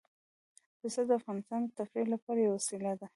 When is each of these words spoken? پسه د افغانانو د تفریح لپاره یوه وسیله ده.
پسه 0.79 1.01
د 1.07 1.11
افغانانو 1.19 1.65
د 1.69 1.75
تفریح 1.79 2.07
لپاره 2.13 2.39
یوه 2.45 2.55
وسیله 2.57 2.91
ده. 2.99 3.07